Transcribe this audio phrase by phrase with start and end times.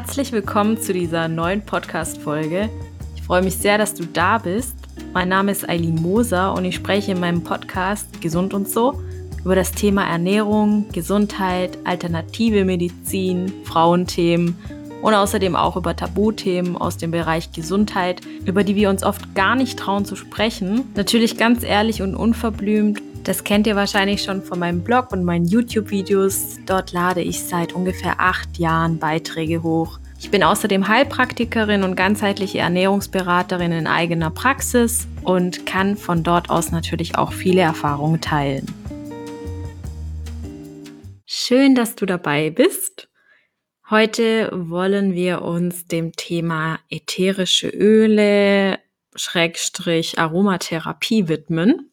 [0.00, 2.70] Herzlich willkommen zu dieser neuen Podcast-Folge.
[3.16, 4.76] Ich freue mich sehr, dass du da bist.
[5.12, 9.02] Mein Name ist Eileen Moser und ich spreche in meinem Podcast Gesund und so
[9.44, 14.56] über das Thema Ernährung, Gesundheit, alternative Medizin, Frauenthemen
[15.02, 19.56] und außerdem auch über Tabuthemen aus dem Bereich Gesundheit, über die wir uns oft gar
[19.56, 20.84] nicht trauen zu sprechen.
[20.94, 23.02] Natürlich ganz ehrlich und unverblümt.
[23.28, 26.60] Das kennt ihr wahrscheinlich schon von meinem Blog und meinen YouTube-Videos.
[26.64, 29.98] Dort lade ich seit ungefähr acht Jahren Beiträge hoch.
[30.18, 36.72] Ich bin außerdem Heilpraktikerin und ganzheitliche Ernährungsberaterin in eigener Praxis und kann von dort aus
[36.72, 38.64] natürlich auch viele Erfahrungen teilen.
[41.26, 43.10] Schön, dass du dabei bist.
[43.90, 48.78] Heute wollen wir uns dem Thema ätherische Öle,
[49.14, 51.90] Schrägstrich Aromatherapie widmen.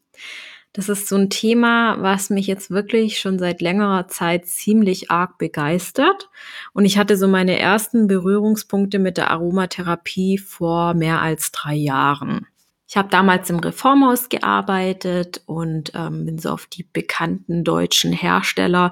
[0.76, 5.38] Das ist so ein Thema, was mich jetzt wirklich schon seit längerer Zeit ziemlich arg
[5.38, 6.30] begeistert.
[6.74, 12.46] Und ich hatte so meine ersten Berührungspunkte mit der Aromatherapie vor mehr als drei Jahren.
[12.90, 18.92] Ich habe damals im Reformhaus gearbeitet und ähm, bin so auf die bekannten deutschen Hersteller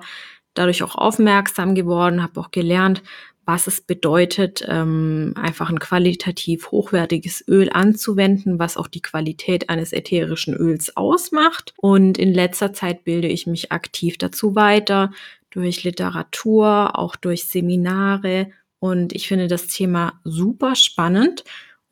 [0.54, 3.04] dadurch auch aufmerksam geworden, habe auch gelernt,
[3.46, 9.92] was es bedeutet, ähm, einfach ein qualitativ hochwertiges Öl anzuwenden, was auch die Qualität eines
[9.92, 11.74] ätherischen Öls ausmacht.
[11.78, 15.12] Und in letzter Zeit bilde ich mich aktiv dazu weiter,
[15.50, 18.52] durch Literatur, auch durch Seminare.
[18.80, 21.44] Und ich finde das Thema super spannend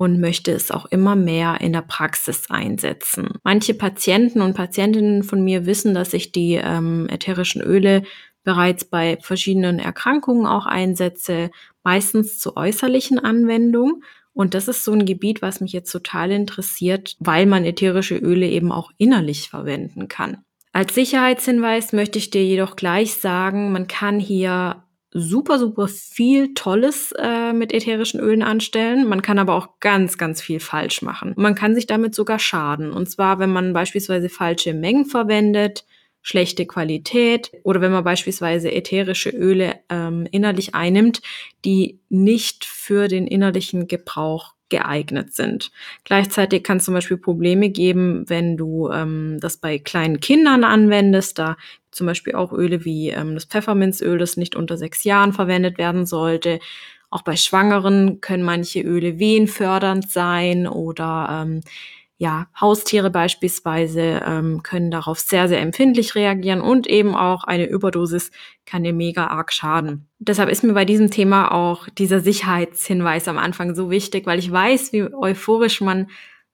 [0.02, 3.30] und möchte es auch immer mehr in der Praxis einsetzen.
[3.44, 8.02] Manche Patienten und Patientinnen von mir wissen, dass ich die ähm, ätherischen Öle
[8.44, 11.52] bereits bei verschiedenen Erkrankungen auch einsetze,
[11.84, 14.04] meistens zur äußerlichen Anwendung.
[14.34, 18.48] Und das ist so ein Gebiet, was mich jetzt total interessiert, weil man ätherische Öle
[18.48, 20.38] eben auch innerlich verwenden kann.
[20.74, 27.14] Als Sicherheitshinweis möchte ich dir jedoch gleich sagen, man kann hier super, super viel Tolles
[27.18, 29.08] äh, mit ätherischen Ölen anstellen.
[29.08, 31.34] Man kann aber auch ganz, ganz viel falsch machen.
[31.36, 32.94] Man kann sich damit sogar schaden.
[32.94, 35.86] Und zwar, wenn man beispielsweise falsche Mengen verwendet,
[36.22, 41.22] schlechte Qualität oder wenn man beispielsweise ätherische Öle ähm, innerlich einnimmt,
[41.66, 45.72] die nicht für den innerlichen Gebrauch geeignet sind.
[46.06, 51.38] Gleichzeitig kann es zum Beispiel Probleme geben, wenn du ähm, das bei kleinen Kindern anwendest,
[51.38, 51.58] da
[51.92, 56.06] zum Beispiel auch Öle wie ähm, das Pfefferminzöl, das nicht unter sechs Jahren verwendet werden
[56.06, 56.60] sollte.
[57.10, 61.62] Auch bei Schwangeren können manche Öle wehenfördernd sein oder ähm,
[62.22, 68.30] ja, Haustiere beispielsweise ähm, können darauf sehr, sehr empfindlich reagieren und eben auch eine Überdosis
[68.64, 70.08] kann dir mega arg schaden.
[70.20, 74.52] Deshalb ist mir bei diesem Thema auch dieser Sicherheitshinweis am Anfang so wichtig, weil ich
[74.52, 76.12] weiß, wie euphorisch man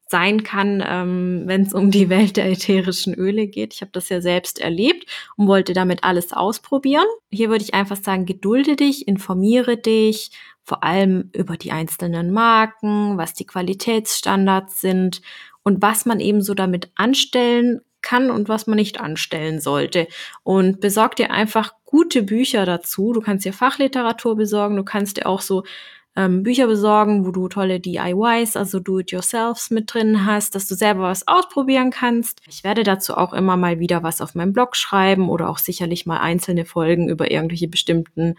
[0.08, 3.74] sein kann, ähm, wenn es um die Welt der ätherischen Öle geht.
[3.74, 5.06] Ich habe das ja selbst erlebt
[5.36, 7.08] und wollte damit alles ausprobieren.
[7.30, 10.32] Hier würde ich einfach sagen, gedulde dich, informiere dich,
[10.64, 15.22] vor allem über die einzelnen Marken, was die Qualitätsstandards sind
[15.68, 20.08] und was man eben so damit anstellen kann und was man nicht anstellen sollte.
[20.44, 23.12] Und besorg dir einfach gute Bücher dazu.
[23.12, 25.66] Du kannst dir Fachliteratur besorgen, du kannst dir auch so
[26.16, 31.02] ähm, Bücher besorgen, wo du tolle DIYs, also Do-it-yourselfs mit drin hast, dass du selber
[31.02, 32.40] was ausprobieren kannst.
[32.48, 36.06] Ich werde dazu auch immer mal wieder was auf meinem Blog schreiben oder auch sicherlich
[36.06, 38.36] mal einzelne Folgen über irgendwelche bestimmten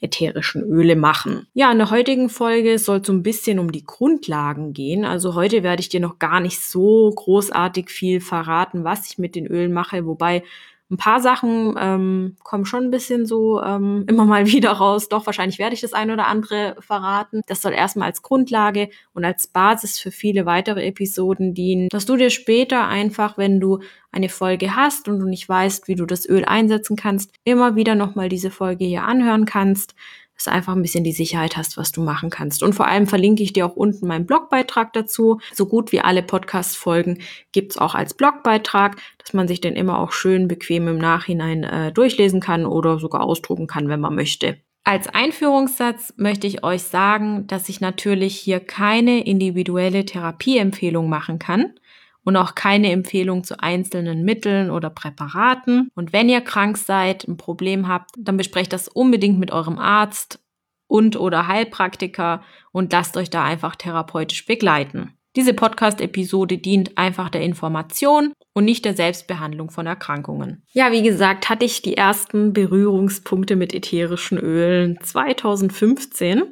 [0.00, 1.46] ätherischen Öle machen.
[1.54, 5.04] Ja, in der heutigen Folge soll es so ein bisschen um die Grundlagen gehen.
[5.04, 9.34] Also heute werde ich dir noch gar nicht so großartig viel verraten, was ich mit
[9.34, 10.42] den Ölen mache, wobei
[10.90, 15.08] ein paar Sachen ähm, kommen schon ein bisschen so ähm, immer mal wieder raus.
[15.08, 17.42] Doch, wahrscheinlich werde ich das ein oder andere verraten.
[17.46, 22.16] Das soll erstmal als Grundlage und als Basis für viele weitere Episoden dienen, dass du
[22.16, 23.78] dir später einfach, wenn du
[24.12, 27.94] eine Folge hast und du nicht weißt, wie du das Öl einsetzen kannst, immer wieder
[27.94, 29.94] nochmal diese Folge hier anhören kannst
[30.40, 32.62] dass du einfach ein bisschen die Sicherheit hast, was du machen kannst.
[32.62, 35.38] Und vor allem verlinke ich dir auch unten meinen Blogbeitrag dazu.
[35.52, 37.18] So gut wie alle Podcast-Folgen
[37.52, 41.92] gibt's auch als Blogbeitrag, dass man sich den immer auch schön bequem im Nachhinein äh,
[41.92, 44.56] durchlesen kann oder sogar ausdrucken kann, wenn man möchte.
[44.82, 51.74] Als Einführungssatz möchte ich euch sagen, dass ich natürlich hier keine individuelle Therapieempfehlung machen kann
[52.24, 55.90] und auch keine Empfehlung zu einzelnen Mitteln oder Präparaten.
[55.94, 60.40] Und wenn ihr krank seid, ein Problem habt, dann besprecht das unbedingt mit eurem Arzt
[60.86, 65.14] und oder Heilpraktiker und lasst euch da einfach therapeutisch begleiten.
[65.36, 70.64] Diese Podcast-Episode dient einfach der Information und nicht der Selbstbehandlung von Erkrankungen.
[70.72, 76.42] Ja, wie gesagt, hatte ich die ersten Berührungspunkte mit ätherischen Ölen 2015,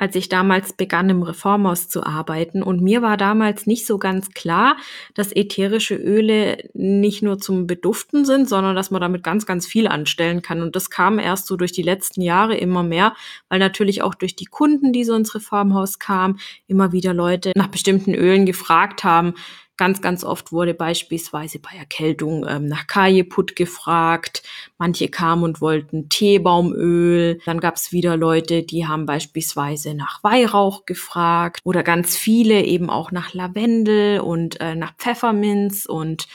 [0.00, 2.62] als ich damals begann, im Reformhaus zu arbeiten.
[2.62, 4.78] Und mir war damals nicht so ganz klar,
[5.12, 9.86] dass ätherische Öle nicht nur zum Beduften sind, sondern dass man damit ganz, ganz viel
[9.86, 10.62] anstellen kann.
[10.62, 13.14] Und das kam erst so durch die letzten Jahre immer mehr,
[13.50, 17.68] weil natürlich auch durch die Kunden, die so ins Reformhaus kamen, immer wieder Leute nach
[17.68, 19.34] bestimmten Ölen gefragt haben,
[19.80, 24.42] Ganz, ganz oft wurde beispielsweise bei Erkältung ähm, nach Kajeput gefragt.
[24.76, 27.40] Manche kamen und wollten Teebaumöl.
[27.46, 31.60] Dann gab es wieder Leute, die haben beispielsweise nach Weihrauch gefragt.
[31.64, 35.86] Oder ganz viele eben auch nach Lavendel und äh, nach Pfefferminz.
[35.86, 36.26] Und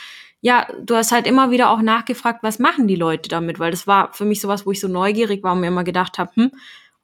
[0.41, 3.59] ja, du hast halt immer wieder auch nachgefragt, was machen die Leute damit?
[3.59, 6.17] Weil das war für mich sowas, wo ich so neugierig war und mir immer gedacht
[6.17, 6.51] habe, hm,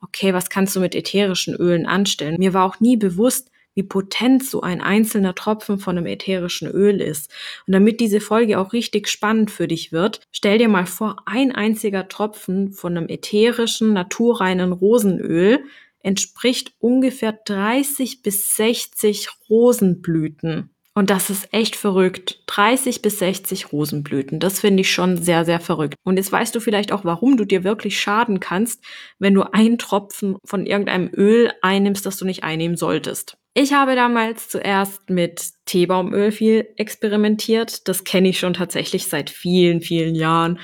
[0.02, 2.36] okay, was kannst du mit ätherischen Ölen anstellen?
[2.38, 7.00] Mir war auch nie bewusst, wie potent so ein einzelner Tropfen von einem ätherischen Öl
[7.00, 7.32] ist.
[7.68, 11.54] Und damit diese Folge auch richtig spannend für dich wird, stell dir mal vor, ein
[11.54, 15.64] einziger Tropfen von einem ätherischen, naturreinen Rosenöl
[16.04, 20.72] entspricht ungefähr 30 bis 60 Rosenblüten.
[20.94, 22.44] Und das ist echt verrückt.
[22.48, 24.42] 30 bis 60 Rosenblüten.
[24.42, 25.96] Das finde ich schon sehr, sehr verrückt.
[26.04, 28.84] Und jetzt weißt du vielleicht auch, warum du dir wirklich schaden kannst,
[29.18, 33.38] wenn du einen Tropfen von irgendeinem Öl einnimmst, das du nicht einnehmen solltest.
[33.54, 37.88] Ich habe damals zuerst mit Teebaumöl viel experimentiert.
[37.88, 40.60] Das kenne ich schon tatsächlich seit vielen, vielen Jahren.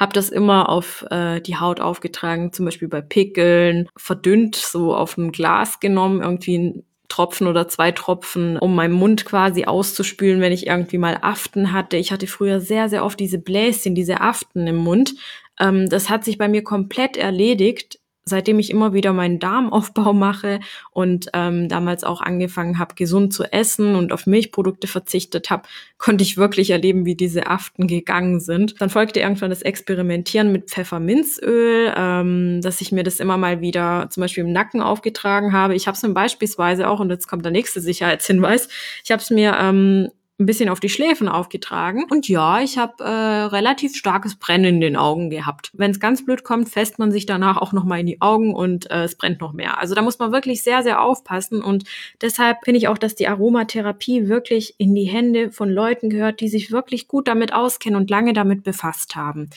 [0.00, 5.18] Hab das immer auf äh, die Haut aufgetragen, zum Beispiel bei Pickeln, verdünnt, so auf
[5.18, 10.52] ein Glas genommen, irgendwie ein Tropfen oder zwei Tropfen, um meinen Mund quasi auszuspülen, wenn
[10.52, 11.98] ich irgendwie mal Aften hatte.
[11.98, 15.14] Ich hatte früher sehr, sehr oft diese Bläschen, diese Aften im Mund.
[15.58, 20.60] Ähm, das hat sich bei mir komplett erledigt seitdem ich immer wieder meinen Darmaufbau mache
[20.92, 25.64] und ähm, damals auch angefangen habe, gesund zu essen und auf Milchprodukte verzichtet habe,
[25.98, 28.80] konnte ich wirklich erleben, wie diese Aften gegangen sind.
[28.80, 34.08] Dann folgte irgendwann das Experimentieren mit Pfefferminzöl, ähm, dass ich mir das immer mal wieder
[34.10, 35.74] zum Beispiel im Nacken aufgetragen habe.
[35.74, 38.68] Ich habe es mir beispielsweise auch, und jetzt kommt der nächste Sicherheitshinweis,
[39.04, 40.08] ich habe es mir ähm,
[40.40, 42.06] ein bisschen auf die Schläfen aufgetragen.
[42.10, 45.70] Und ja, ich habe äh, relativ starkes Brennen in den Augen gehabt.
[45.74, 48.54] Wenn es ganz blöd kommt, fässt man sich danach auch noch mal in die Augen
[48.54, 49.78] und äh, es brennt noch mehr.
[49.78, 51.62] Also da muss man wirklich sehr, sehr aufpassen.
[51.62, 51.84] Und
[52.20, 56.48] deshalb finde ich auch, dass die Aromatherapie wirklich in die Hände von Leuten gehört, die
[56.48, 59.50] sich wirklich gut damit auskennen und lange damit befasst haben.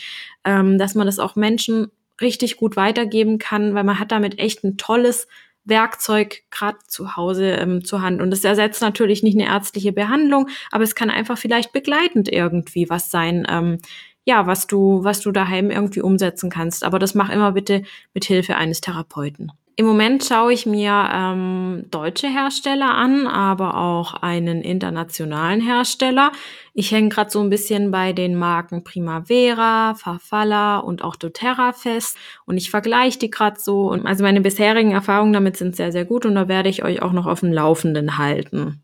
[0.43, 1.91] Ähm, dass man das auch Menschen
[2.21, 5.27] richtig gut weitergeben kann, weil man hat damit echt ein tolles
[5.65, 8.21] Werkzeug gerade zu Hause ähm, zur Hand.
[8.21, 12.89] Und es ersetzt natürlich nicht eine ärztliche Behandlung, aber es kann einfach vielleicht begleitend irgendwie
[12.89, 13.79] was sein, ähm,
[14.25, 16.83] ja, was du, was du daheim irgendwie umsetzen kannst.
[16.83, 17.83] Aber das mach immer bitte
[18.13, 19.51] mit Hilfe eines Therapeuten.
[19.75, 26.31] Im Moment schaue ich mir ähm, deutsche Hersteller an, aber auch einen internationalen Hersteller.
[26.75, 32.17] Ich hänge gerade so ein bisschen bei den Marken Primavera, Farfalla und auch doTERRA fest
[32.45, 33.89] und ich vergleiche die gerade so.
[33.89, 37.01] Und also meine bisherigen Erfahrungen damit sind sehr, sehr gut und da werde ich euch
[37.01, 38.83] auch noch auf dem Laufenden halten.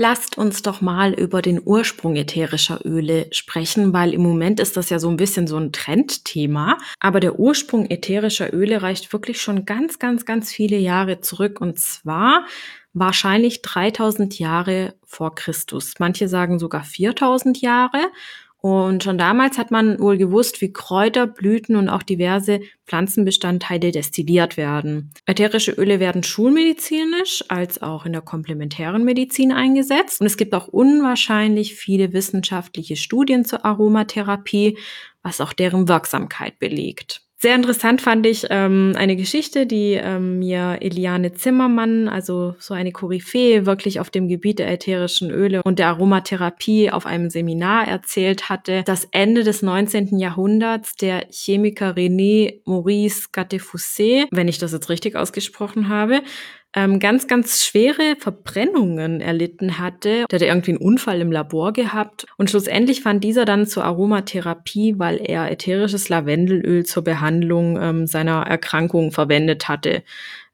[0.00, 4.90] Lasst uns doch mal über den Ursprung ätherischer Öle sprechen, weil im Moment ist das
[4.90, 6.78] ja so ein bisschen so ein Trendthema.
[7.00, 11.60] Aber der Ursprung ätherischer Öle reicht wirklich schon ganz, ganz, ganz viele Jahre zurück.
[11.60, 12.46] Und zwar
[12.92, 15.94] wahrscheinlich 3000 Jahre vor Christus.
[15.98, 18.12] Manche sagen sogar 4000 Jahre.
[18.60, 24.56] Und schon damals hat man wohl gewusst, wie Kräuter, Blüten und auch diverse Pflanzenbestandteile destilliert
[24.56, 25.12] werden.
[25.26, 30.20] Ätherische Öle werden schulmedizinisch als auch in der komplementären Medizin eingesetzt.
[30.20, 34.76] Und es gibt auch unwahrscheinlich viele wissenschaftliche Studien zur Aromatherapie,
[35.22, 37.27] was auch deren Wirksamkeit belegt.
[37.40, 42.90] Sehr interessant fand ich ähm, eine Geschichte, die ähm, mir Eliane Zimmermann, also so eine
[42.90, 48.48] Koryphäe, wirklich auf dem Gebiet der ätherischen Öle und der Aromatherapie auf einem Seminar erzählt
[48.48, 50.18] hatte, dass Ende des 19.
[50.18, 56.22] Jahrhunderts der Chemiker René Maurice Gattefossé, wenn ich das jetzt richtig ausgesprochen habe,
[56.74, 60.26] ähm, ganz, ganz schwere Verbrennungen erlitten hatte.
[60.30, 64.98] Der hatte irgendwie einen Unfall im Labor gehabt und schlussendlich fand dieser dann zur Aromatherapie,
[64.98, 70.02] weil er ätherisches Lavendelöl zur Behandlung ähm, seiner Erkrankung verwendet hatte.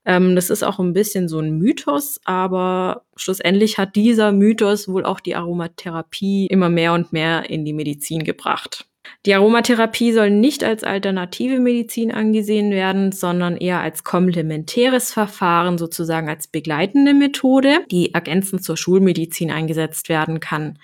[0.04, 5.04] Ähm, das ist auch ein bisschen so ein Mythos, aber schlussendlich hat dieser Mythos wohl
[5.04, 8.87] auch die Aromatherapie immer mehr und mehr in die Medizin gebracht.
[9.26, 16.28] Die Aromatherapie soll nicht als alternative Medizin angesehen werden, sondern eher als komplementäres Verfahren, sozusagen
[16.28, 20.78] als begleitende Methode, die ergänzend zur Schulmedizin eingesetzt werden kann.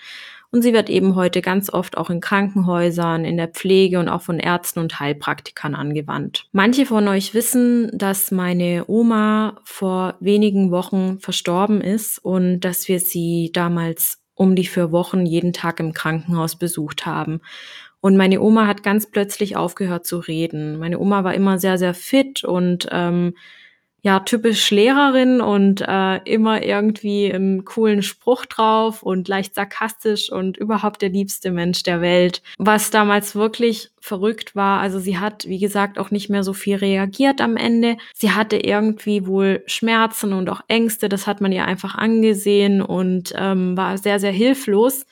[0.53, 4.23] Und sie wird eben heute ganz oft auch in Krankenhäusern, in der Pflege und auch
[4.23, 6.47] von Ärzten und Heilpraktikern angewandt.
[6.50, 12.99] Manche von euch wissen, dass meine Oma vor wenigen Wochen verstorben ist und dass wir
[12.99, 17.41] sie damals um die vier Wochen jeden Tag im Krankenhaus besucht haben.
[18.00, 20.78] Und meine Oma hat ganz plötzlich aufgehört zu reden.
[20.78, 23.35] Meine Oma war immer sehr, sehr fit und ähm,
[24.02, 30.57] ja typisch Lehrerin und äh, immer irgendwie einen coolen Spruch drauf und leicht sarkastisch und
[30.57, 32.42] überhaupt der liebste Mensch der Welt.
[32.59, 36.76] Was damals wirklich verrückt war, also sie hat, wie gesagt, auch nicht mehr so viel
[36.76, 37.99] reagiert am Ende.
[38.14, 43.35] Sie hatte irgendwie wohl Schmerzen und auch Ängste, das hat man ihr einfach angesehen und
[43.37, 45.04] ähm, war sehr, sehr hilflos.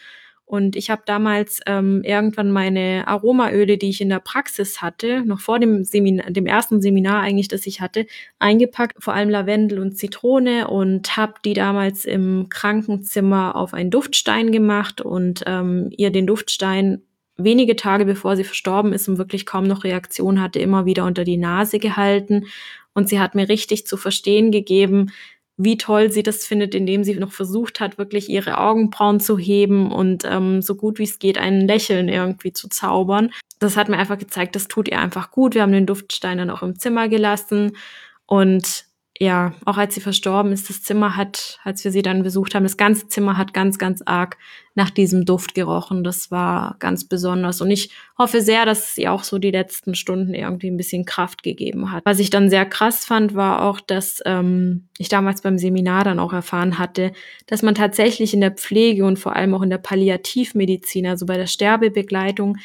[0.49, 5.41] Und ich habe damals ähm, irgendwann meine Aromaöle, die ich in der Praxis hatte, noch
[5.41, 8.07] vor dem Seminar, dem ersten Seminar eigentlich, das ich hatte,
[8.39, 14.51] eingepackt, vor allem Lavendel und Zitrone und habe die damals im Krankenzimmer auf einen Duftstein
[14.51, 17.03] gemacht und ähm, ihr den Duftstein
[17.37, 21.25] wenige Tage bevor sie verstorben ist und wirklich kaum noch Reaktion hatte, immer wieder unter
[21.25, 22.47] die Nase gehalten.
[22.95, 25.13] Und sie hat mir richtig zu verstehen gegeben,
[25.59, 29.91] wie toll sie das findet, indem sie noch versucht hat, wirklich ihre Augenbrauen zu heben
[29.91, 33.33] und ähm, so gut wie es geht ein Lächeln irgendwie zu zaubern.
[33.59, 35.55] Das hat mir einfach gezeigt, das tut ihr einfach gut.
[35.55, 37.77] Wir haben den Duftstein dann auch im Zimmer gelassen
[38.27, 38.85] und
[39.21, 42.63] ja, auch als sie verstorben ist, das Zimmer hat, als wir sie dann besucht haben,
[42.63, 44.37] das ganze Zimmer hat ganz, ganz arg
[44.77, 46.05] nach diesem Duft gerochen.
[46.05, 47.61] Das war ganz besonders.
[47.61, 51.43] Und ich hoffe sehr, dass sie auch so die letzten Stunden irgendwie ein bisschen Kraft
[51.43, 52.05] gegeben hat.
[52.07, 56.21] Was ich dann sehr krass fand, war auch, dass ähm, ich damals beim Seminar dann
[56.21, 57.11] auch erfahren hatte,
[57.47, 61.37] dass man tatsächlich in der Pflege und vor allem auch in der Palliativmedizin, also bei
[61.37, 62.59] der Sterbebegleitung,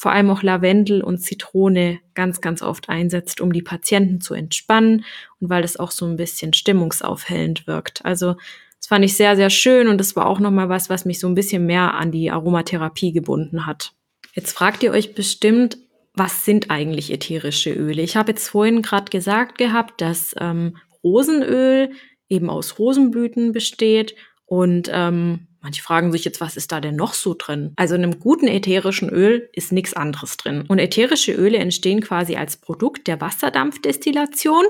[0.00, 5.04] vor allem auch Lavendel und Zitrone ganz, ganz oft einsetzt, um die Patienten zu entspannen
[5.40, 8.02] und weil das auch so ein bisschen stimmungsaufhellend wirkt.
[8.02, 8.36] Also
[8.78, 11.26] das fand ich sehr, sehr schön und das war auch nochmal was, was mich so
[11.26, 13.92] ein bisschen mehr an die Aromatherapie gebunden hat.
[14.32, 15.76] Jetzt fragt ihr euch bestimmt,
[16.14, 18.00] was sind eigentlich ätherische Öle?
[18.00, 21.90] Ich habe jetzt vorhin gerade gesagt gehabt, dass ähm, Rosenöl
[22.30, 24.14] eben aus Rosenblüten besteht
[24.46, 27.72] und ähm, Manche fragen sich jetzt, was ist da denn noch so drin?
[27.76, 30.64] Also in einem guten ätherischen Öl ist nichts anderes drin.
[30.68, 34.64] Und ätherische Öle entstehen quasi als Produkt der Wasserdampfdestillation,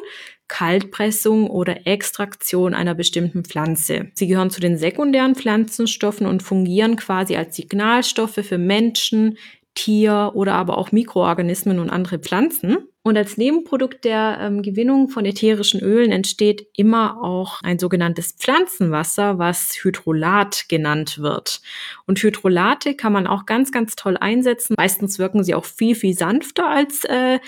[0.49, 4.11] Kaltpressung oder Extraktion einer bestimmten Pflanze.
[4.14, 9.38] Sie gehören zu den sekundären Pflanzenstoffen und fungieren quasi als Signalstoffe für Menschen,
[9.75, 12.78] Tier oder aber auch Mikroorganismen und andere Pflanzen.
[13.02, 19.38] Und als Nebenprodukt der ähm, Gewinnung von ätherischen Ölen entsteht immer auch ein sogenanntes Pflanzenwasser,
[19.38, 21.62] was Hydrolat genannt wird.
[22.07, 24.75] Und Hydrolate kann man auch ganz, ganz toll einsetzen.
[24.76, 27.38] Meistens wirken sie auch viel, viel sanfter als äh,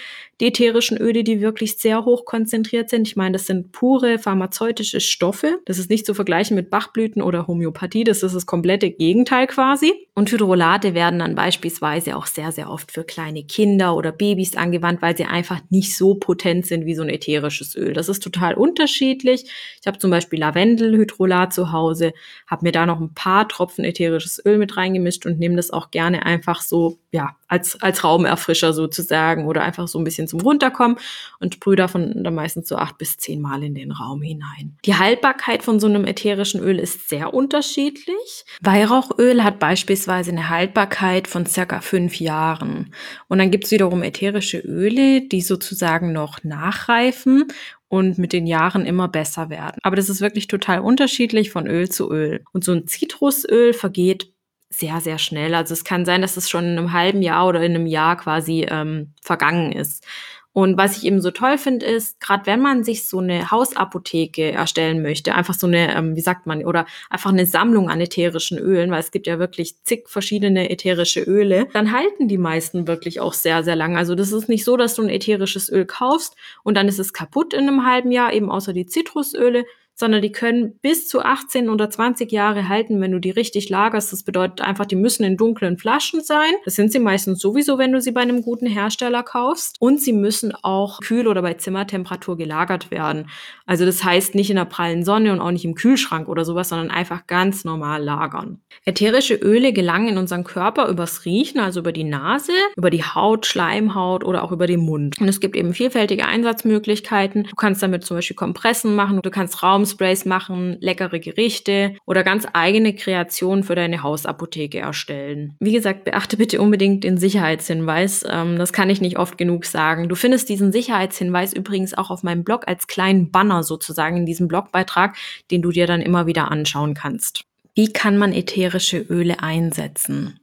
[0.42, 3.06] die ätherischen Öle, die wirklich sehr hoch konzentriert sind.
[3.06, 5.60] Ich meine, das sind pure pharmazeutische Stoffe.
[5.66, 8.02] Das ist nicht zu vergleichen mit Bachblüten oder Homöopathie.
[8.02, 9.92] Das ist das komplette Gegenteil quasi.
[10.14, 15.00] Und Hydrolate werden dann beispielsweise auch sehr, sehr oft für kleine Kinder oder Babys angewandt,
[15.00, 17.94] weil sie einfach nicht so potent sind wie so ein ätherisches Öl.
[17.94, 19.44] Das ist total unterschiedlich.
[19.80, 22.12] Ich habe zum Beispiel Lavendelhydrolat zu Hause,
[22.46, 25.90] habe mir da noch ein paar Tropfen ätherisches Öl mit reingemischt und nehme das auch
[25.90, 30.96] gerne einfach so, ja, als, als Raumerfrischer sozusagen oder einfach so ein bisschen zum Runterkommen
[31.40, 34.78] und sprühe davon dann meistens so acht bis zehn Mal in den Raum hinein.
[34.84, 38.44] Die Haltbarkeit von so einem ätherischen Öl ist sehr unterschiedlich.
[38.62, 42.94] Weihrauchöl hat beispielsweise eine Haltbarkeit von circa fünf Jahren.
[43.28, 47.46] Und dann gibt's wiederum ätherische Öle, die sozusagen noch nachreifen
[47.88, 49.78] und mit den Jahren immer besser werden.
[49.82, 52.44] Aber das ist wirklich total unterschiedlich von Öl zu Öl.
[52.52, 54.32] Und so ein Zitrusöl vergeht
[54.70, 55.54] sehr, sehr schnell.
[55.54, 58.16] Also es kann sein, dass es schon in einem halben Jahr oder in einem Jahr
[58.16, 60.06] quasi ähm, vergangen ist.
[60.54, 64.52] Und was ich eben so toll finde, ist, gerade wenn man sich so eine Hausapotheke
[64.52, 68.58] erstellen möchte, einfach so eine, ähm, wie sagt man, oder einfach eine Sammlung an ätherischen
[68.58, 73.20] Ölen, weil es gibt ja wirklich zig verschiedene ätherische Öle, dann halten die meisten wirklich
[73.20, 73.96] auch sehr, sehr lang.
[73.96, 77.14] Also das ist nicht so, dass du ein ätherisches Öl kaufst und dann ist es
[77.14, 81.68] kaputt in einem halben Jahr, eben außer die Zitrusöle, sondern die können bis zu 18
[81.68, 84.12] oder 20 Jahre halten, wenn du die richtig lagerst.
[84.12, 86.52] Das bedeutet einfach, die müssen in dunklen Flaschen sein.
[86.64, 89.76] Das sind sie meistens sowieso, wenn du sie bei einem guten Hersteller kaufst.
[89.80, 93.28] Und sie müssen auch kühl oder bei Zimmertemperatur gelagert werden.
[93.66, 96.70] Also das heißt nicht in der prallen Sonne und auch nicht im Kühlschrank oder sowas,
[96.70, 98.60] sondern einfach ganz normal lagern.
[98.84, 103.46] Ätherische Öle gelangen in unseren Körper übers Riechen, also über die Nase, über die Haut,
[103.46, 105.20] Schleimhaut oder auch über den Mund.
[105.20, 107.44] Und es gibt eben vielfältige Einsatzmöglichkeiten.
[107.44, 112.22] Du kannst damit zum Beispiel Kompressen machen, du kannst Raum Raumsprays machen, leckere Gerichte oder
[112.22, 115.56] ganz eigene Kreationen für deine Hausapotheke erstellen.
[115.58, 118.24] Wie gesagt, beachte bitte unbedingt den Sicherheitshinweis.
[118.28, 120.08] Ähm, das kann ich nicht oft genug sagen.
[120.08, 124.46] Du findest diesen Sicherheitshinweis übrigens auch auf meinem Blog als kleinen Banner sozusagen in diesem
[124.46, 125.16] Blogbeitrag,
[125.50, 127.42] den du dir dann immer wieder anschauen kannst.
[127.74, 130.38] Wie kann man ätherische Öle einsetzen?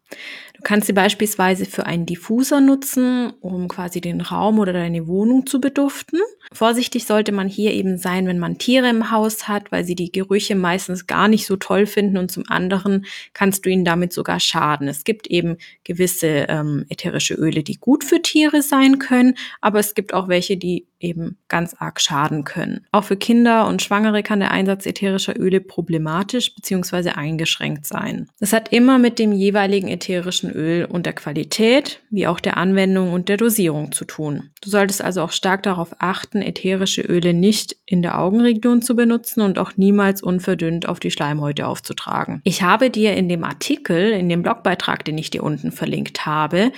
[0.59, 5.45] Du kannst sie beispielsweise für einen Diffuser nutzen, um quasi den Raum oder deine Wohnung
[5.47, 6.19] zu beduften.
[6.51, 10.11] Vorsichtig sollte man hier eben sein, wenn man Tiere im Haus hat, weil sie die
[10.11, 14.41] Gerüche meistens gar nicht so toll finden und zum anderen kannst du ihnen damit sogar
[14.41, 14.89] schaden.
[14.89, 19.95] Es gibt eben gewisse ähm, ätherische Öle, die gut für Tiere sein können, aber es
[19.95, 22.85] gibt auch welche, die eben ganz arg schaden können.
[22.91, 27.11] Auch für Kinder und Schwangere kann der Einsatz ätherischer Öle problematisch bzw.
[27.11, 28.27] eingeschränkt sein.
[28.39, 33.13] Das hat immer mit dem jeweiligen ätherischen Öl und der Qualität, wie auch der Anwendung
[33.13, 34.49] und der Dosierung zu tun.
[34.61, 39.41] Du solltest also auch stark darauf achten, ätherische Öle nicht in der Augenregion zu benutzen
[39.41, 42.41] und auch niemals unverdünnt auf die Schleimhäute aufzutragen.
[42.43, 46.71] Ich habe dir in dem Artikel, in dem Blogbeitrag, den ich dir unten verlinkt habe,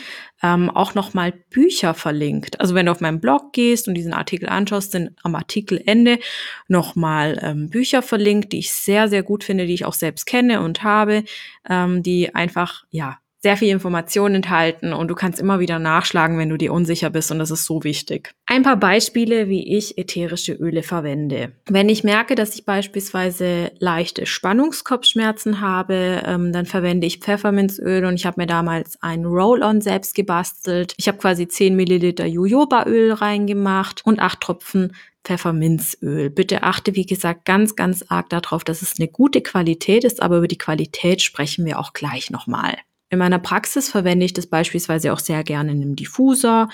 [0.43, 2.59] ähm, auch nochmal Bücher verlinkt.
[2.59, 6.19] Also wenn du auf meinen Blog gehst und diesen Artikel anschaust, sind am Artikelende
[6.67, 10.61] nochmal ähm, Bücher verlinkt, die ich sehr, sehr gut finde, die ich auch selbst kenne
[10.61, 11.23] und habe,
[11.69, 16.49] ähm, die einfach, ja, sehr viel Information enthalten und du kannst immer wieder nachschlagen, wenn
[16.49, 18.33] du dir unsicher bist und das ist so wichtig.
[18.45, 21.51] Ein paar Beispiele, wie ich ätherische Öle verwende.
[21.67, 28.15] Wenn ich merke, dass ich beispielsweise leichte Spannungskopfschmerzen habe, ähm, dann verwende ich Pfefferminzöl und
[28.15, 30.93] ich habe mir damals ein Roll-On selbst gebastelt.
[30.97, 34.93] Ich habe quasi 10 Milliliter Jojobaöl reingemacht und 8 Tropfen
[35.23, 36.29] Pfefferminzöl.
[36.29, 40.37] Bitte achte, wie gesagt, ganz, ganz arg darauf, dass es eine gute Qualität ist, aber
[40.37, 42.75] über die Qualität sprechen wir auch gleich nochmal.
[43.11, 46.69] In meiner Praxis verwende ich das beispielsweise auch sehr gerne in einem Diffuser,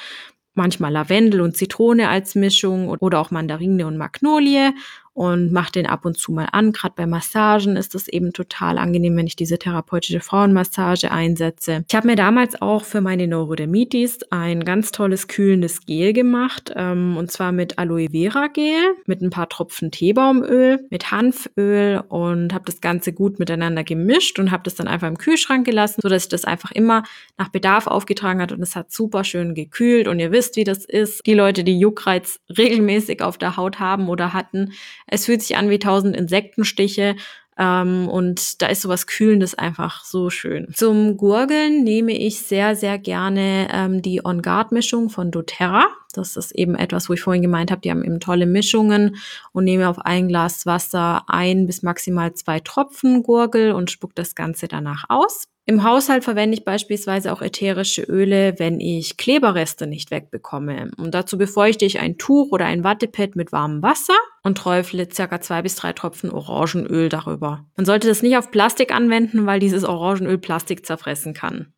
[0.53, 4.73] manchmal Lavendel und Zitrone als Mischung oder auch Mandarine und Magnolie
[5.17, 6.73] und mache den ab und zu mal an.
[6.73, 11.83] Gerade bei Massagen ist es eben total angenehm, wenn ich diese therapeutische Frauenmassage einsetze.
[11.89, 17.17] Ich habe mir damals auch für meine Neurodermitis ein ganz tolles kühlendes Gel gemacht ähm,
[17.17, 22.65] und zwar mit Aloe Vera Gel, mit ein paar Tropfen Teebaumöl, mit Hanföl und habe
[22.65, 26.25] das Ganze gut miteinander gemischt und habe das dann einfach im Kühlschrank gelassen, so dass
[26.25, 27.01] ich das einfach immer
[27.39, 30.85] nach Bedarf aufgetragen hat und es hat super schön gekühlt und ihr wisst, wie das
[30.85, 31.25] ist.
[31.25, 34.73] Die Leute, die Juckreiz regelmäßig auf der Haut haben oder hatten,
[35.07, 37.15] es fühlt sich an wie tausend Insektenstiche.
[37.57, 40.67] Ähm, und da ist sowas Kühlendes einfach so schön.
[40.73, 45.87] Zum Gurgeln nehme ich sehr, sehr gerne ähm, die On Guard Mischung von doTERRA.
[46.13, 49.17] Das ist eben etwas, wo ich vorhin gemeint habe, die haben eben tolle Mischungen
[49.53, 54.35] und nehme auf ein Glas Wasser ein bis maximal zwei Tropfen Gurgel und spuck das
[54.35, 55.47] Ganze danach aus.
[55.69, 60.91] Im Haushalt verwende ich beispielsweise auch ätherische Öle, wenn ich Kleberreste nicht wegbekomme.
[60.95, 65.41] Und dazu befeuchte ich ein Tuch oder ein Wattepad mit warmem Wasser und träufle circa
[65.41, 67.65] zwei bis drei Tropfen Orangenöl darüber.
[67.75, 71.73] Man sollte das nicht auf Plastik anwenden, weil dieses Orangenöl Plastik zerfressen kann.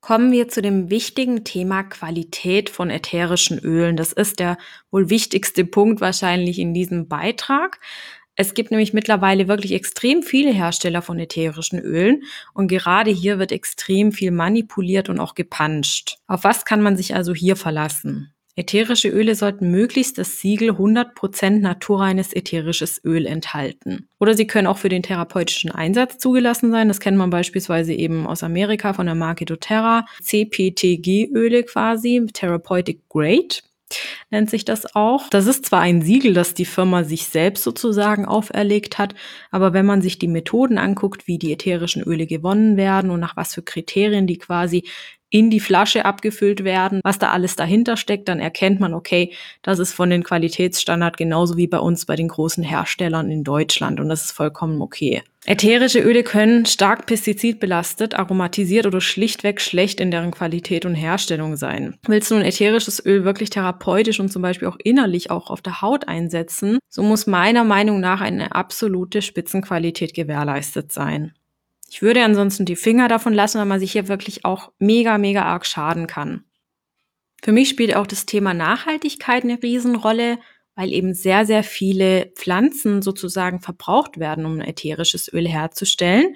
[0.00, 3.96] Kommen wir zu dem wichtigen Thema Qualität von ätherischen Ölen.
[3.96, 4.56] Das ist der
[4.90, 7.78] wohl wichtigste Punkt wahrscheinlich in diesem Beitrag.
[8.40, 12.22] Es gibt nämlich mittlerweile wirklich extrem viele Hersteller von ätherischen Ölen
[12.54, 16.18] und gerade hier wird extrem viel manipuliert und auch gepanscht.
[16.28, 18.32] Auf was kann man sich also hier verlassen?
[18.54, 24.08] Ätherische Öle sollten möglichst das Siegel 100% naturreines ätherisches Öl enthalten.
[24.20, 26.86] Oder sie können auch für den therapeutischen Einsatz zugelassen sein.
[26.86, 30.06] Das kennt man beispielsweise eben aus Amerika von der Marke doTERRA.
[30.22, 33.62] CPTG-Öle quasi, Therapeutic Grade
[34.30, 35.28] nennt sich das auch.
[35.28, 39.14] Das ist zwar ein Siegel, das die Firma sich selbst sozusagen auferlegt hat,
[39.50, 43.36] aber wenn man sich die Methoden anguckt, wie die ätherischen Öle gewonnen werden und nach
[43.36, 44.84] was für Kriterien die quasi
[45.30, 49.78] in die Flasche abgefüllt werden, was da alles dahinter steckt, dann erkennt man, okay, das
[49.78, 54.08] ist von den Qualitätsstandard genauso wie bei uns bei den großen Herstellern in Deutschland und
[54.08, 55.22] das ist vollkommen okay.
[55.46, 61.96] Ätherische Öle können stark pestizidbelastet, aromatisiert oder schlichtweg schlecht in deren Qualität und Herstellung sein.
[62.06, 65.80] Willst du ein ätherisches Öl wirklich therapeutisch und zum Beispiel auch innerlich auch auf der
[65.80, 71.32] Haut einsetzen, so muss meiner Meinung nach eine absolute Spitzenqualität gewährleistet sein.
[71.90, 75.42] Ich würde ansonsten die Finger davon lassen, weil man sich hier wirklich auch mega, mega
[75.42, 76.44] arg schaden kann.
[77.42, 80.38] Für mich spielt auch das Thema Nachhaltigkeit eine Riesenrolle,
[80.74, 86.34] weil eben sehr, sehr viele Pflanzen sozusagen verbraucht werden, um ätherisches Öl herzustellen.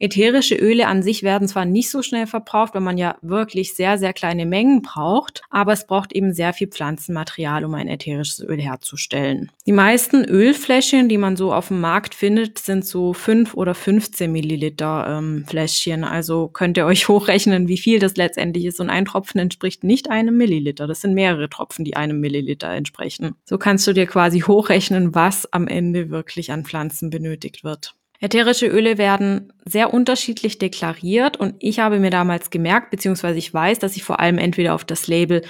[0.00, 3.98] Ätherische Öle an sich werden zwar nicht so schnell verbraucht, weil man ja wirklich sehr,
[3.98, 8.60] sehr kleine Mengen braucht, aber es braucht eben sehr viel Pflanzenmaterial, um ein ätherisches Öl
[8.60, 9.50] herzustellen.
[9.66, 14.30] Die meisten Ölfläschchen, die man so auf dem Markt findet, sind so 5 oder 15
[14.30, 16.04] Milliliter ähm, Fläschchen.
[16.04, 18.78] Also könnt ihr euch hochrechnen, wie viel das letztendlich ist.
[18.80, 20.86] Und ein Tropfen entspricht nicht einem Milliliter.
[20.86, 23.34] Das sind mehrere Tropfen, die einem Milliliter entsprechen.
[23.44, 27.94] So kannst du dir quasi hochrechnen, was am Ende wirklich an Pflanzen benötigt wird.
[28.20, 33.78] Ätherische Öle werden sehr unterschiedlich deklariert und ich habe mir damals gemerkt, beziehungsweise ich weiß,
[33.78, 35.42] dass ich vor allem entweder auf das Label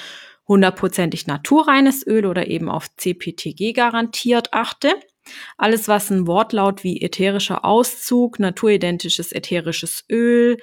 [0.47, 4.95] hundertprozentig naturreines Öl oder eben auf CPTG garantiert achte.
[5.57, 10.59] Alles, was ein Wortlaut wie ätherischer Auszug, naturidentisches ätherisches Öl,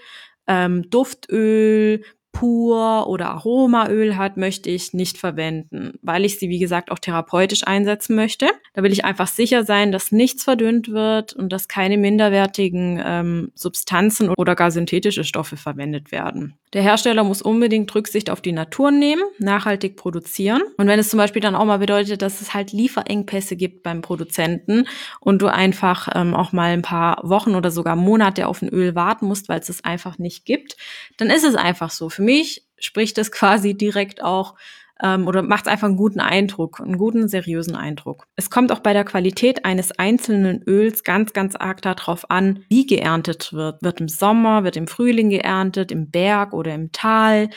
[0.48, 2.04] ähm, Duftöl,
[2.36, 7.66] pur oder Aromaöl hat, möchte ich nicht verwenden, weil ich sie, wie gesagt, auch therapeutisch
[7.66, 8.48] einsetzen möchte.
[8.74, 13.52] Da will ich einfach sicher sein, dass nichts verdünnt wird und dass keine minderwertigen ähm,
[13.56, 16.56] Substanzen oder gar synthetische Stoffe verwendet werden.
[16.74, 20.62] Der Hersteller muss unbedingt Rücksicht auf die Natur nehmen, nachhaltig produzieren.
[20.76, 24.02] Und wenn es zum Beispiel dann auch mal bedeutet, dass es halt Lieferengpässe gibt beim
[24.02, 24.86] Produzenten
[25.22, 28.94] und du einfach ähm, auch mal ein paar Wochen oder sogar Monate auf ein Öl
[28.94, 30.76] warten musst, weil es es einfach nicht gibt,
[31.16, 32.10] dann ist es einfach so.
[32.10, 34.56] Für mich spricht es quasi direkt auch
[35.02, 38.28] ähm, oder macht einfach einen guten Eindruck, einen guten, seriösen Eindruck.
[38.36, 42.86] Es kommt auch bei der Qualität eines einzelnen Öls ganz, ganz arg darauf an, wie
[42.86, 43.82] geerntet wird.
[43.84, 47.50] Wird im Sommer, wird im Frühling geerntet, im Berg oder im Tal?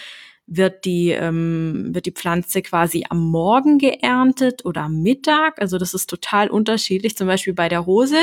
[0.51, 5.61] Wird die, ähm, wird die Pflanze quasi am Morgen geerntet oder am Mittag.
[5.61, 7.17] Also das ist total unterschiedlich.
[7.17, 8.17] Zum Beispiel bei der Rose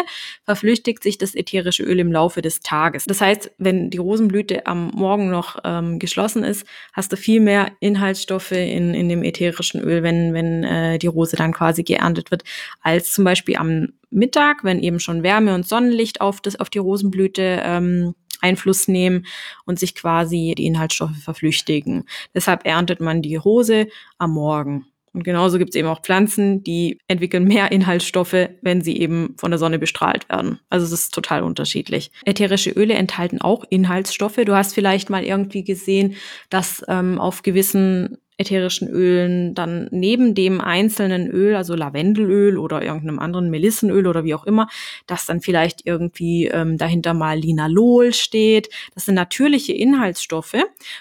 [0.43, 3.05] verflüchtigt sich das ätherische Öl im Laufe des Tages.
[3.05, 7.71] Das heißt, wenn die Rosenblüte am Morgen noch ähm, geschlossen ist, hast du viel mehr
[7.79, 12.43] Inhaltsstoffe in, in dem ätherischen Öl, wenn, wenn äh, die Rose dann quasi geerntet wird,
[12.81, 16.79] als zum Beispiel am Mittag, wenn eben schon Wärme und Sonnenlicht auf, das, auf die
[16.79, 19.25] Rosenblüte ähm, Einfluss nehmen
[19.65, 22.05] und sich quasi die Inhaltsstoffe verflüchtigen.
[22.33, 24.85] Deshalb erntet man die Rose am Morgen.
[25.15, 29.49] Und genauso gibt es eben auch Pflanzen, die entwickeln mehr Inhaltsstoffe, wenn sie eben von
[29.49, 30.59] der Sonne bestrahlt werden.
[30.69, 32.11] Also es ist total unterschiedlich.
[32.25, 34.41] Ätherische Öle enthalten auch Inhaltsstoffe.
[34.45, 36.15] Du hast vielleicht mal irgendwie gesehen,
[36.49, 43.19] dass ähm, auf gewissen ätherischen Ölen dann neben dem einzelnen Öl, also Lavendelöl oder irgendeinem
[43.19, 44.67] anderen Melissenöl oder wie auch immer,
[45.07, 48.69] dass dann vielleicht irgendwie ähm, dahinter mal Linalol steht.
[48.93, 50.55] Das sind natürliche Inhaltsstoffe.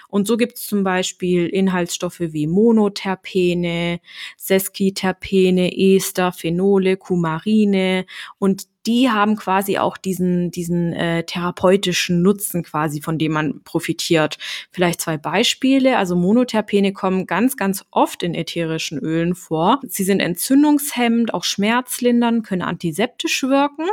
[0.07, 3.99] Und so gibt es zum Beispiel Inhaltsstoffe wie Monoterpene,
[4.37, 8.05] Seskiterpene, Ester, Phenole, Kumarine
[8.39, 14.37] und die haben quasi auch diesen, diesen äh, therapeutischen Nutzen quasi, von dem man profitiert.
[14.71, 15.97] Vielleicht zwei Beispiele.
[15.97, 19.79] Also Monoterpene kommen ganz, ganz oft in ätherischen Ölen vor.
[19.87, 23.87] Sie sind entzündungshemmend, auch schmerzlindernd, können antiseptisch wirken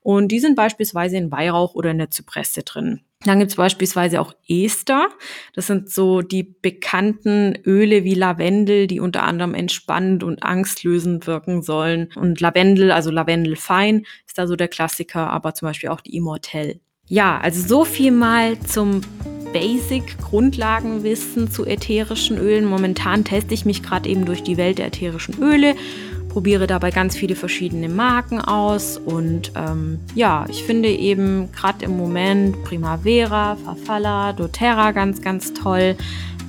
[0.00, 3.00] und die sind beispielsweise in Weihrauch oder in der Zypresse drin.
[3.24, 5.08] Dann gibt es beispielsweise auch Ester.
[5.54, 11.62] Das sind so die bekannten Öle wie Lavendel, die unter anderem entspannend und angstlösend wirken
[11.62, 12.10] sollen.
[12.14, 16.14] Und Lavendel, also Lavendel fein, ist da so der Klassiker, aber zum Beispiel auch die
[16.14, 16.80] Immortelle.
[17.08, 19.00] Ja, also so viel mal zum
[19.52, 22.66] Basic Grundlagenwissen zu ätherischen Ölen.
[22.66, 25.74] Momentan teste ich mich gerade eben durch die Welt der ätherischen Öle
[26.36, 31.96] probiere dabei ganz viele verschiedene Marken aus und ähm, ja, ich finde eben gerade im
[31.96, 35.96] Moment Primavera, Farfalla, doTERRA ganz, ganz toll.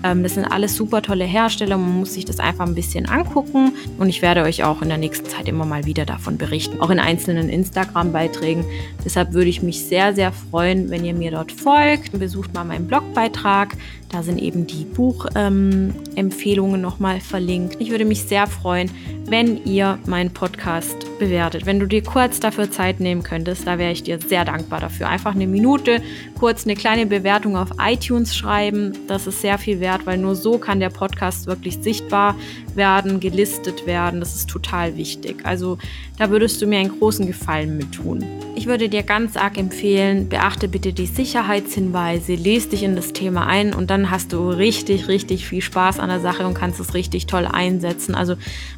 [0.03, 1.77] Ähm, das sind alles super tolle Hersteller.
[1.77, 3.73] Man muss sich das einfach ein bisschen angucken.
[3.97, 6.81] Und ich werde euch auch in der nächsten Zeit immer mal wieder davon berichten.
[6.81, 8.65] Auch in einzelnen Instagram-Beiträgen.
[9.05, 12.17] Deshalb würde ich mich sehr, sehr freuen, wenn ihr mir dort folgt.
[12.19, 13.75] Besucht mal meinen Blogbeitrag.
[14.09, 17.77] Da sind eben die Buchempfehlungen ähm, nochmal verlinkt.
[17.79, 18.89] Ich würde mich sehr freuen,
[19.25, 21.65] wenn ihr meinen Podcast bewertet.
[21.65, 25.09] Wenn du dir kurz dafür Zeit nehmen könntest, da wäre ich dir sehr dankbar dafür.
[25.09, 26.01] Einfach eine Minute,
[26.39, 28.93] kurz eine kleine Bewertung auf iTunes schreiben.
[29.07, 32.35] Das ist sehr viel wert, weil nur so kann der Podcast wirklich sichtbar
[32.75, 34.21] werden, gelistet werden.
[34.21, 35.45] Das ist total wichtig.
[35.45, 35.77] Also
[36.17, 38.23] da würdest du mir einen großen Gefallen mit tun.
[38.55, 43.45] Ich würde dir ganz arg empfehlen, beachte bitte die Sicherheitshinweise, lese dich in das Thema
[43.45, 46.93] ein und dann hast du richtig, richtig viel Spaß an der Sache und kannst es
[46.93, 48.13] richtig toll einsetzen.
[48.13, 48.35] Also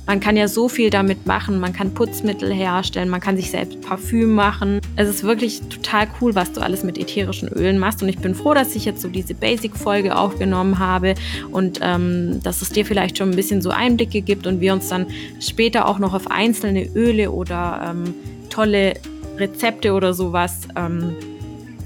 [0.08, 3.82] man kann ja so viel damit machen, man kann Putzmittel herstellen, man kann sich selbst
[3.82, 4.80] Parfüm machen.
[4.96, 8.34] Es ist wirklich total cool, was du alles mit ätherischen Ölen machst und ich bin
[8.34, 11.16] froh, dass ich jetzt so diese Basic-Folge aufgenommen habe
[11.52, 14.88] und ähm, dass es dir vielleicht schon ein bisschen so Einblicke gibt und wir uns
[14.88, 15.08] dann
[15.42, 18.14] später auch noch auf einzelne Öle oder ähm,
[18.50, 18.94] tolle
[19.38, 21.16] Rezepte oder sowas ähm,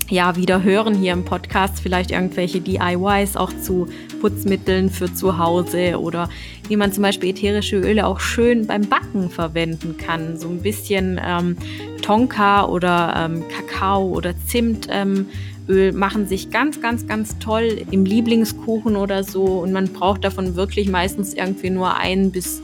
[0.10, 1.80] ja wieder hören hier im Podcast.
[1.82, 3.88] Vielleicht irgendwelche DIYs auch zu
[4.22, 6.30] Putzmitteln für zu Hause oder
[6.68, 10.38] wie man zum Beispiel ätherische Öle auch schön beim Backen verwenden kann.
[10.38, 11.58] So ein bisschen ähm,
[12.02, 14.88] Tonka oder ähm, Kakao oder Zimt.
[14.90, 15.28] Ähm,
[15.68, 20.56] Öl machen sich ganz, ganz, ganz toll im Lieblingskuchen oder so und man braucht davon
[20.56, 22.62] wirklich meistens irgendwie nur ein bis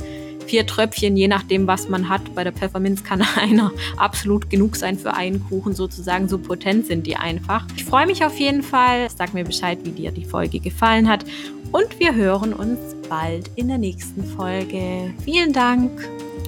[0.50, 2.34] vier Tröpfchen, je nachdem, was man hat.
[2.36, 6.28] Bei der Pfefferminz kann einer absolut genug sein für einen Kuchen sozusagen.
[6.28, 7.66] So potent sind die einfach.
[7.76, 9.10] Ich freue mich auf jeden Fall.
[9.16, 11.24] Sag mir Bescheid, wie dir die Folge gefallen hat.
[11.72, 15.14] Und wir hören uns bald in der nächsten Folge.
[15.24, 15.92] Vielen Dank.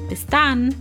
[0.09, 0.73] Bis dann.